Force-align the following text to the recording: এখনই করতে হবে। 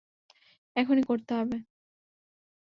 এখনই 0.75 1.03
করতে 1.03 1.31
হবে। 1.35 1.57